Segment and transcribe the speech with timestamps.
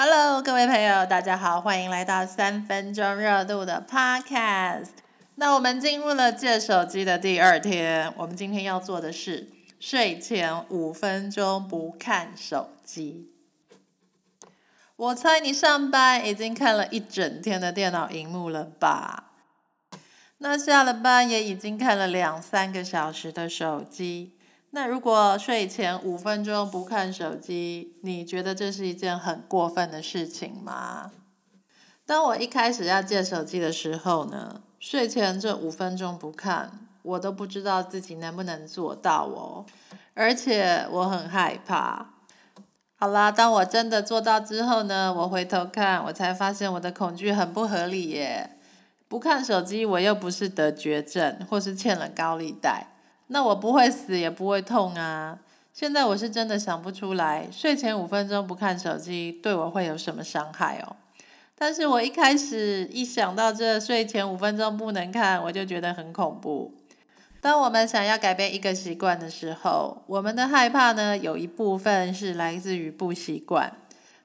[0.00, 4.90] Hello，各位朋友，大家好，欢迎来到三分钟热度的 Podcast。
[5.34, 9.48] 那我们进入了借手机的第二天，我们今天要做的是
[9.80, 13.32] 睡前五分钟不看手机。
[14.94, 19.32] 我猜你上班已经看了一整天的电脑荧幕了吧？
[20.38, 24.37] 那下了班也已经看了两三个小时的手机。
[24.80, 31.10] 那如果睡前五分钟不看手机，你觉得这是一件很过分的事情吗？
[32.06, 36.70] 当我一开始要借手机的时候呢，睡前这五分钟不看，
[37.02, 39.66] 我都不知道自己能不能做到哦，
[40.14, 42.10] 而且我很害怕。
[42.94, 48.56] 好啦，当我真的做到之后呢，我回头看，我才发现我的恐惧很不合理耶。
[49.08, 52.86] 不看手机，我又不是得绝症或是欠了高利贷。
[53.28, 55.38] 那我不会死也不会痛啊！
[55.72, 60.96] 现在我是真的想不出来，睡前五分钟不看手机对我会有什么伤害哦。
[61.54, 66.74] 但是我一开始一想到这睡前五分钟不能看，我就觉得很恐怖。
[67.40, 73.72] 当我们想要改变一个习惯的时候，我们的害怕呢，有一部分是来自于不习惯，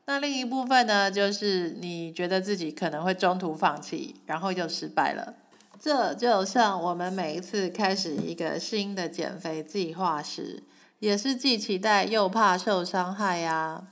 [0.06, 5.36] 那另一部分呢，就是你觉得自己可能会中途放弃，然后又失败了。
[5.84, 10.64] 这就像我们每一次开始一个新的减肥计划时，
[11.00, 13.90] 也是既期待又怕受伤害呀。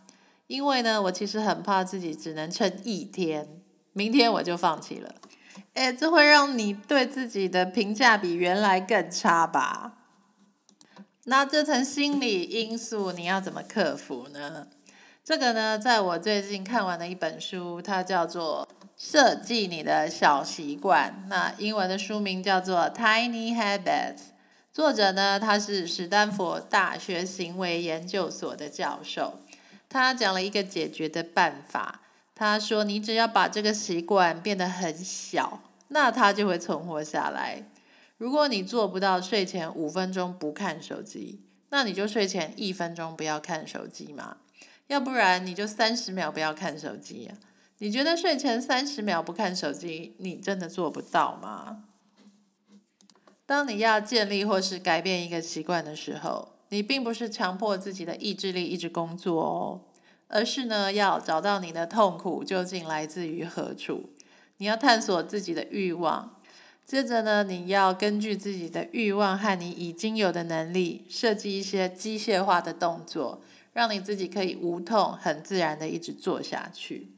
[0.47, 3.61] 因为呢，我其实很怕自己只能撑一天，
[3.91, 5.13] 明天我就放弃了。
[5.73, 9.97] 哎，这会让你对自己的评价比原来更差吧？
[11.25, 14.67] 那这层心理因素你要怎么克服呢？
[15.25, 18.65] 这个呢，在我最近看完的一本书，它叫做。
[19.03, 21.25] 设计你的小习惯。
[21.27, 23.83] 那英文的书名叫做《Tiny Habits》，
[24.71, 29.39] 作者呢，他是史丹佛大学行为研究所的教授。
[29.89, 32.01] 他讲了一个解决的办法。
[32.35, 37.63] 他说：“你只要把这个习惯变得很小，那它就会存活下来。
[38.17, 44.37] 如果你做不到睡前五分钟不看手机，那你就睡前一分钟不要看手机嘛。
[44.87, 47.31] 要不然你就三十秒不要看手机。”
[47.83, 51.85] 你觉得睡前三十秒不看手机，你真的做不到吗？
[53.47, 59.81] 当你要建立或是改变一个习惯的时候，你并不是强迫自己的意志力一直工作哦，
[60.27, 64.11] 而是呢要找到你的痛苦究竟来自于何处。
[64.57, 66.37] 你要探索自己的欲望，
[66.85, 73.41] 接着呢你要根据自己的欲望和你已经有的能力，设计一些机械化的动作，
[73.73, 77.13] 让你自己可以无痛、很自然的一直做下去。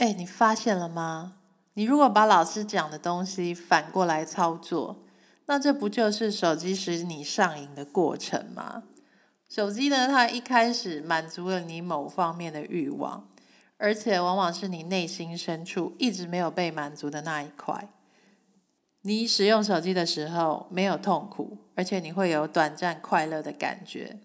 [0.00, 1.34] 哎，你发现了吗？
[1.74, 5.04] 你如果把老师讲的东西反过来操作，
[5.44, 8.84] 那这不就是手机使你上瘾的过程吗？
[9.46, 13.28] 手机呢，它一开始满足了你某方面的欲望，
[13.76, 17.90] 而且往往是你内心深处一直没有被满足的那一块。
[19.02, 24.18] 你使用手机的时候没有痛苦，而且你会有短暂快乐的感觉。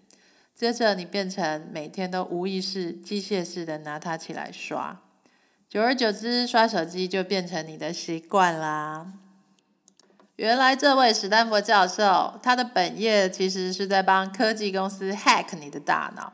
[0.54, 5.02] 接着你变成每天都无意识、机械式的拿它起来刷。
[5.76, 9.12] 久而久之，刷手机就变成你的习惯啦。
[10.36, 16.32] 原来这位史丹佛教授，他的本业其实是在帮科技公司 hack 你的大脑，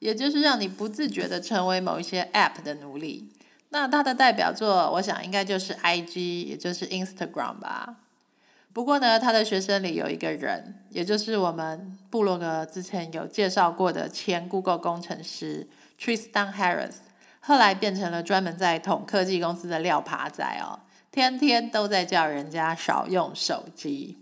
[0.00, 3.30] 也就是让你不自觉的成为某一些 app 的奴隶。
[3.68, 7.98] 那他的代表作，我想应该就是 IG，也就是 Instagram 吧。
[8.72, 16.94] 不过呢，他的学生里有一个人，也就是我们部落格之前有介绍过的前 Google 工程师 Tristan Harris。
[17.40, 20.80] 后来变成了专门在捅科技公司的料爬仔哦，
[21.10, 24.18] 天天都在叫人家少用手机。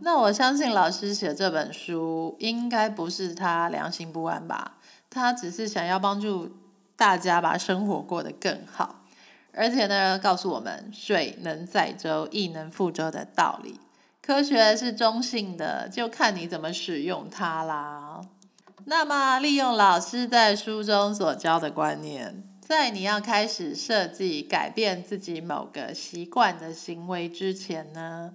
[0.00, 4.78] 那我相信老师写这本书应该不是他良心不安吧？
[5.10, 6.56] 他只是想要帮助
[6.96, 9.04] 大家把生活过得更好，
[9.52, 13.78] 而且呢，告诉我们水能载舟，亦能覆舟的道理。
[14.22, 18.20] 科学是中性的，就看你怎么使用它啦。
[18.86, 28.34] 那么，利用老师在书中所教的观念，在你要开始设计改变自己某个习惯的行为之前呢，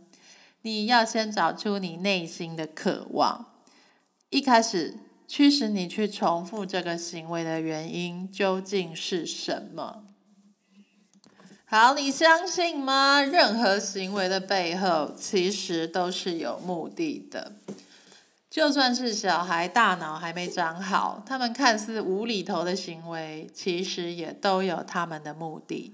[0.62, 3.54] 你要先找出你内心的渴望。
[4.30, 4.96] 一开始
[5.28, 10.04] 驱使你去重复这个行为的原因究竟是什么？
[11.66, 13.22] 好，你相信吗？
[13.22, 17.54] 任何行为的背后，其实都是有目的的。
[18.56, 25.94] 就算是小孩大脑还没长好，他们看似无厘头的行为，其实也都有他们的目的。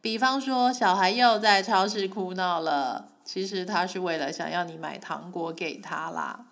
[0.00, 6.46] 比方说，小孩又在超市哭闹了，其实他是为了想要你买糖果给他啦。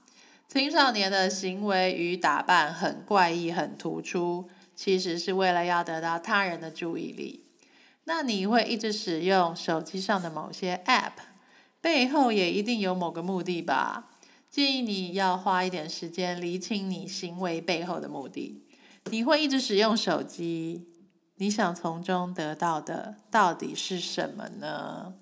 [0.47, 7.43] 青少年的行为与打扮很怪异、很突出，其实是为了要得到他人的注意力。
[8.05, 11.13] 那你会一直使用手机上的某些 App，
[11.81, 14.11] 背后也一定有某个目的吧？
[14.51, 18.65] 建议你要花一点时间厘清你行为背后的目的。
[19.11, 20.87] 你会一直使用手机，
[21.37, 25.15] 你想从中得到的到底是什么呢？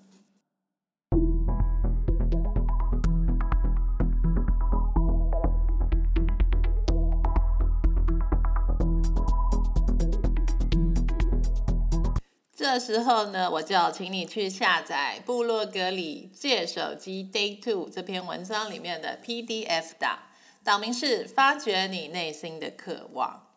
[12.57, 20.17] 这时候呢，我就要请你去下载部落格里借手机 Day Two 这篇文章里面的 PDF 档，
[20.63, 23.47] 档名是“发掘你内心的渴望”。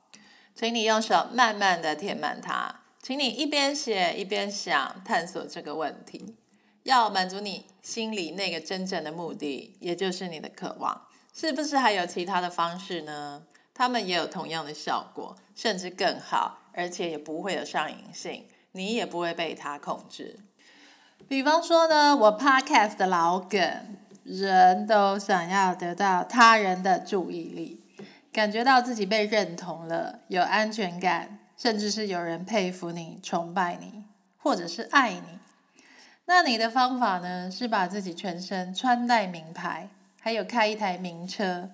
[0.54, 6.36] 请你用手慢慢的填满它，请你一边写一边想，探索这个问题，
[6.82, 11.06] 要满足你心里那个真正的目的，也就是你的渴望。
[11.34, 13.44] 是不是还有其他的方式呢？
[13.72, 18.44] 他们也有同样的效果，甚至更好，而且也不会有上瘾性。
[18.72, 20.38] 你也不会被他控制。
[21.28, 23.60] 比方说呢，我 podcast 的老梗，
[24.24, 27.80] 人都想要得到他人的注意力，
[28.32, 34.04] 感觉到自己被认同了，有安全感，甚至是有人佩服你、崇拜你，
[34.38, 35.38] 或者是爱你。
[36.26, 39.88] 那你的方法呢，是把自己全身穿戴名牌，
[40.20, 41.70] 还有开一台名车，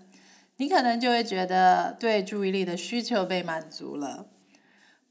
[0.56, 4.26] 你可能就会觉得对注意力的需求被满足了。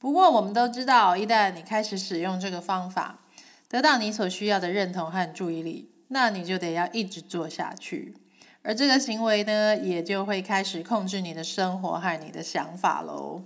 [0.06, 3.22] 不过，我们都知道，一旦你开始使用这个方法，
[3.68, 8.14] 得到你所需要的认同和注意力，那你就得要一直做下去。
[8.62, 13.42] 而这个行为呢，也就会开始控制你的生活和你的想法喽。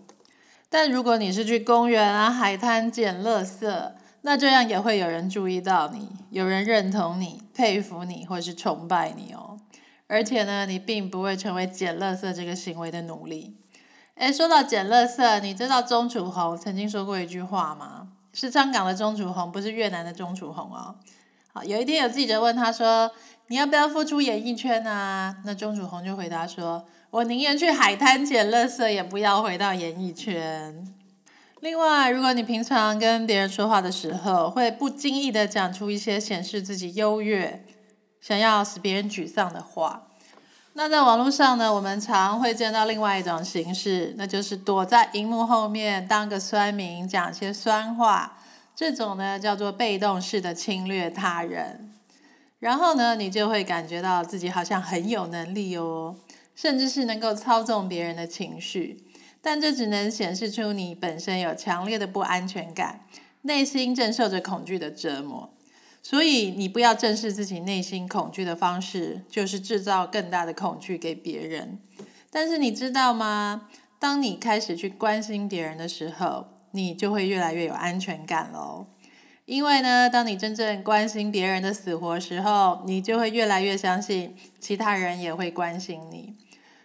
[0.67, 9.57] 但如果你是去公园啊、海滩捡垃圾，那这样也会有人注意到你，有人认同你、佩服你或是崇拜你哦。
[10.07, 13.55] 而且呢，你并不会成为捡垃圾这个行为的奴隶。
[14.19, 18.09] 哎，说到捡垃圾，你知道钟楚红曾经说过一句话吗？
[18.33, 20.93] 是香港的钟楚红，不是越南的钟楚红哦。
[21.53, 23.09] 好，有一天有记者问他说
[23.47, 30.85] ：“你要不要复出演艺圈啊？”那钟楚红就回答说：“我宁愿去海滩捡垃圾，也不要回到演艺圈。”
[31.61, 37.65] 另外，如果你平常跟别人说话的时候，会不经意的讲出一些显示自己优越、
[38.19, 40.08] 想要使别人沮丧的话。
[40.73, 48.37] 那在网络上呢，我们常会见到另外一种形式，那就是躲在荧幕后面当个酸民，讲些酸话。
[48.75, 51.91] 这种呢叫做被动式的侵略他人。
[52.59, 56.15] 然后呢，你就会感觉到自己好像很有能力哦，
[56.55, 59.03] 甚至是能够操纵别人的情绪。
[59.41, 63.01] 但这只能显示出你本身有强烈的不安全感，
[63.41, 65.49] 内心正受着恐惧的折磨。
[66.01, 71.79] 所以，你不要正视自己内心恐惧的方式，就是制造更大的恐惧给别人。
[72.31, 73.69] 但是，你知道吗？
[73.99, 78.87] 当你开始去关心别人的时候，你就会越来越有安全感喽。
[79.45, 86.35] 因为呢，当你真正关心别人的死活时候，你就会越来越相信其他人也会关心你。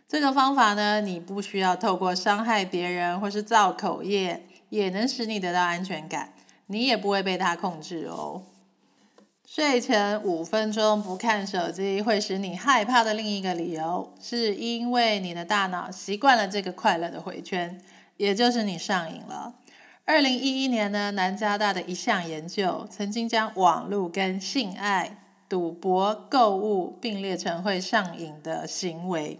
[0.08, 6.32] 这个方法呢，你不需要透过伤害别人或是造口业，也能使你得到安全感。
[6.66, 8.42] 你也不会被他控制哦。
[9.54, 17.80] 睡前五分钟不看手机会使你害怕的另一个理由，是因为你的大脑习惯了这个快乐的回圈，
[18.16, 19.54] 也就是你上瘾了。
[20.04, 25.18] 二零一一年呢，南加大的一项研究曾经将网络跟性爱、
[25.48, 29.38] 赌博、购物并列成会上瘾的行为。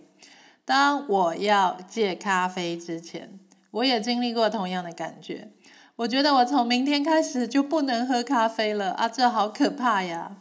[0.64, 3.40] 当我要戒咖啡之前，
[3.72, 5.48] 我也经历过同样的感觉。
[5.96, 9.08] 我觉得我从明天开始就不能喝咖啡了啊！
[9.08, 10.36] 这好可怕呀！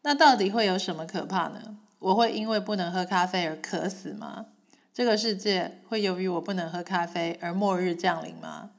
[0.00, 1.76] 那到底会有什么可怕呢？
[1.98, 4.46] 我会因为不能喝咖啡而渴死吗？
[4.94, 8.70] 这个世界会由于我不能喝咖啡而末日降临吗？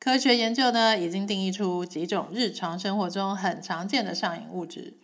[0.00, 4.94] 科学研究呢，已经定义出几种日常生活中很常见的上瘾物质，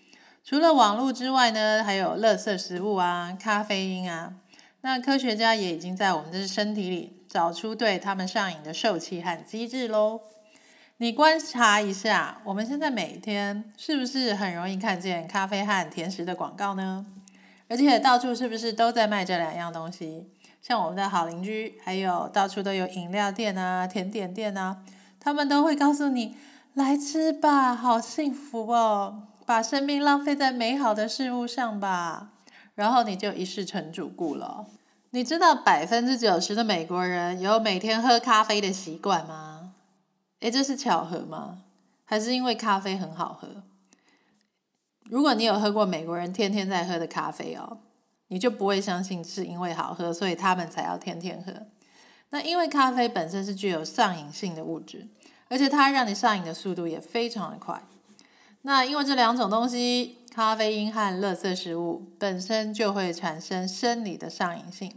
[0.44, 4.34] 除了网络之外呢，还有垃圾食物啊、咖啡因啊。
[4.80, 7.20] 那科学家也已经在我们的身体里。
[7.34, 10.20] 找出对他们上瘾的受气和机制喽。
[10.98, 17.04] 你观察一下，我们现在每天是不是很容易看见咖啡和甜食的广告呢？
[17.68, 20.28] 而且到处是不是都在卖这两样东西？
[20.62, 24.84] 像我们的好邻居，还有到处都有饮料店啊、甜点店啊，
[25.18, 26.36] 他们都会告诉你
[26.74, 32.28] 来吃吧，好幸福哦，把生命浪费在美好的事物上吧，
[32.76, 34.66] 然后你就一世成主顾了。
[35.14, 39.72] 你知道百分之九十的美国人有每天喝咖啡的习惯吗？
[40.40, 41.62] 诶，这是巧合吗？
[42.04, 43.62] 还是因为咖啡很好喝？
[45.04, 47.78] 如果你有喝过美国人天天在喝的咖啡哦，
[48.26, 51.52] 你就不会相信是因为好喝，所以他们才要天天喝。
[52.30, 55.06] 那因为咖啡本身是具有上瘾性的物质，
[55.46, 57.80] 而且它让你上瘾的速度也非常的快。
[58.62, 64.92] 那因为这两种东西，咖啡因和垃圾食物本身就会产生生理的上瘾性。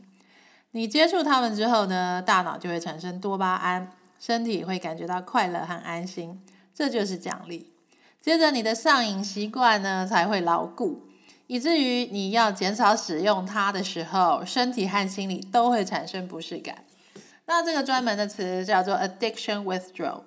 [0.72, 6.42] 你接触它们之后呢，大脑就会产生多巴胺，身体会感觉到快乐和安心，
[6.74, 7.74] 这就是奖励。
[8.20, 11.04] 接着你的上瘾习惯呢才会牢固。
[11.48, 16.84] 以至于你要减少使用它的时候，身体和心理都会产生不适感。
[17.46, 20.24] 那这个专门的词叫做 addiction withdrawal。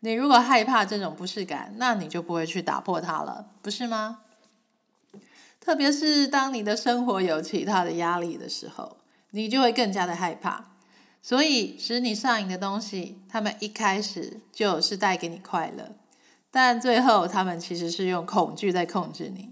[0.00, 4.18] 你如果害怕这种不适感，那你就不会去打破它了，不是吗？
[5.58, 8.98] 特别是当你的生活有其他的压力的时候，
[9.30, 10.64] 你就会更加的害怕。
[11.20, 15.96] 所以使你上瘾的东西，他们一开始就是带给你快乐，
[16.50, 19.50] 但最后他们其实是用恐惧在控制你。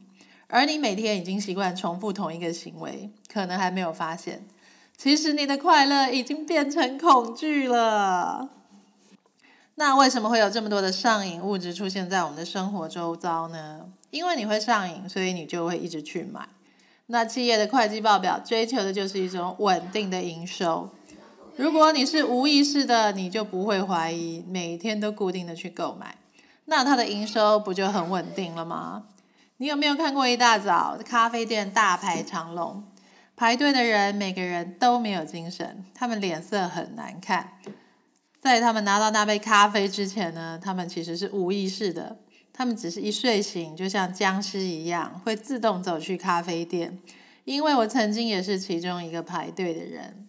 [0.49, 4.47] 而你每天已经习惯重复同一个行为，可能还没有发现，
[4.97, 8.49] 其实你的快乐已经变成恐惧了。
[9.75, 13.91] 那为什么会有这么多的上瘾物质出现在我们的生活周遭呢？
[14.11, 16.49] 因为你会上瘾，所以你就会一直去买。
[17.09, 20.91] 那企业的会计报表追求的就是一种稳定的营收。
[21.57, 26.17] 如果你是无意识的，你就不会怀疑，每天都固定的去购买，
[26.65, 29.05] 那它的营收不就很稳定了吗？
[29.59, 32.85] 你有没有看过一大早咖啡店大排长龙，
[33.37, 37.53] 排队的人每个人都没有精神，他们脸色很难看。
[38.39, 42.19] 在他们拿到那杯咖啡之前呢，他们其实是无意识的，
[42.57, 46.99] 他们只是一睡醒就像僵尸一样，会自动走去咖啡店。
[47.45, 50.27] 因为我曾经也是其中一个排队的人，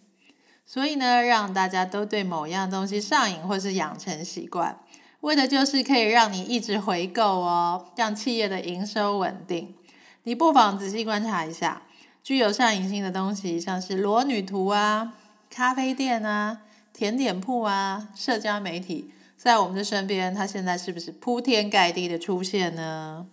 [0.66, 4.78] 所以呢，让大家都对某样东西上瘾或是养成习惯。
[5.20, 9.74] 为的就是可以让你一直回购哦，让企业的营收稳定。
[10.22, 11.82] 你不妨仔细观察一下，
[12.22, 15.14] 具有上瘾性的东西，像是裸女图啊、
[15.50, 16.60] 咖啡店啊、
[16.92, 23.24] 甜点铺啊、社交媒体，在我们的身边，它现在是不是铺天盖地的出现呢？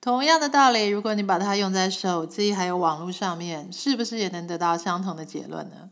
[0.00, 5.90] 同样的道理，如果你把它用在手机还有网络上面，是不是也能得到相同的结论呢？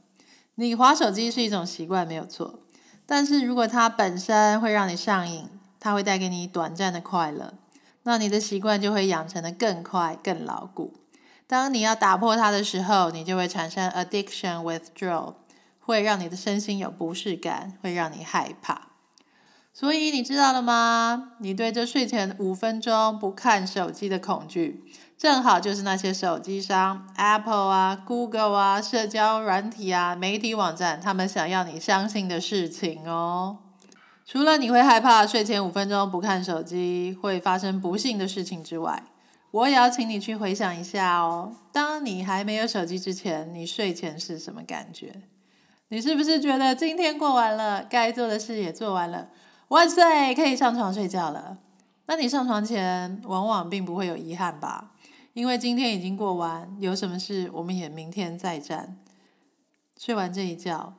[0.57, 2.59] 你划手机是一种习惯，没有错。
[3.07, 5.49] 但是如果它本身会让你上瘾，
[5.79, 7.55] 它会带给你短暂的快乐，
[8.03, 10.95] 那你的习惯就会养成的更快、更牢固。
[11.47, 15.35] 当你要打破它的时候，你就会产生 addiction withdrawal，
[15.79, 18.90] 会让你的身心有不适感，会让你害怕。
[19.73, 21.33] 所以你知道了吗？
[21.39, 24.85] 你对这睡前五分钟不看手机的恐惧。
[25.17, 33.59] 正好就是那些手机商，Apple 啊、Google 啊、社交软体啊、媒体网站，他们想要你相信的事情哦。
[34.27, 39.03] 除了你会害怕睡前五分钟不看手机会发生不幸的事情之外，
[39.51, 41.55] 我也要请你去回想一下哦。
[41.73, 45.23] 当你还没有手机之前，你睡前是什么感觉？
[45.89, 49.29] 你是不是觉得今天过完了，该做的事也做完了，
[49.71, 51.57] 万岁，可以上床睡觉了？
[52.07, 54.97] 那你上床前往往并不会有遗憾吧？
[55.33, 58.99] 因为今天已经过完，有什么事我们也明天再战。
[59.97, 60.95] 睡完这一觉，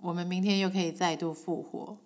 [0.00, 1.98] 我们明天又可以再度复活。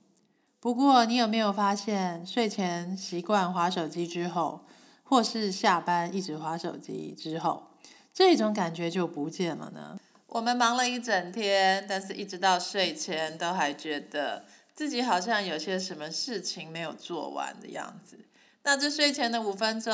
[0.58, 4.62] 不过，你有没有发现，睡前习惯划手机之后，
[5.04, 7.68] 或是下班一直划手机之后，
[8.12, 9.96] 这种感觉就不见了呢？
[10.26, 14.44] 我们忙了一整天，但是一直到睡前，都还觉得
[14.78, 18.16] 自己好像有些什么事情没有做完的样子。
[18.62, 19.92] 那这睡前的五分钟，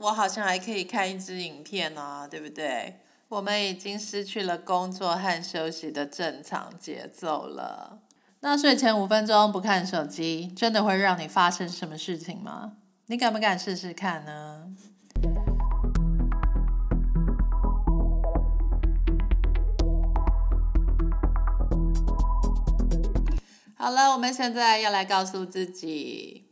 [0.00, 2.98] 我好像还可以看一支影片呢，对不对？
[3.28, 8.00] 我们已经失去了工作和休息的正常节奏了。
[8.40, 12.72] 那睡前五分钟不看手机，真的会让你发生什么事情吗？
[13.06, 14.74] 你敢不敢试试看呢？
[23.84, 26.48] 好了，我们现在要来告诉自己。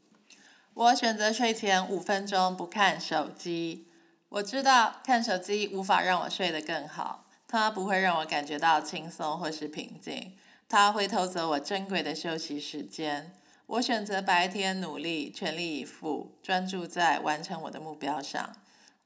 [0.74, 3.88] 我选择睡前五分钟不看手机。
[4.28, 10.36] 我知道看手机无法让我睡得更好，它不会让我感觉到轻松或是平静，
[10.68, 13.32] 它会偷走我珍贵的休息时间。
[13.64, 18.54] 我选择白天努力，全力以赴，专注在完成我的目标上。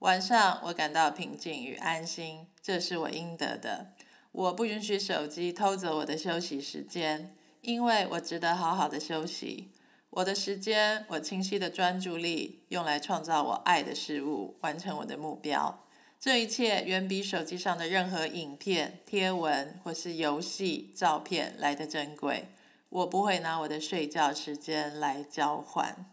[0.01, 3.93] 晚上我感到平静与安心，这是我应得的。
[4.33, 7.36] 我不允许手机偷走我的休息时间，
[7.67, 9.73] 因为我值得好好的休息。
[10.11, 15.83] 我的时间，我清晰的专注力，用来创造我爱的事物，完成我的目标。
[16.21, 22.47] 这一切远比手机上的任何影片、贴文或是游戏、照片来的珍贵。
[22.89, 26.07] 我不会拿我的睡觉时间来交换。